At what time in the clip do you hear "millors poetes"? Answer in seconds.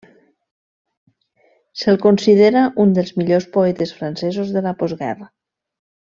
3.19-3.93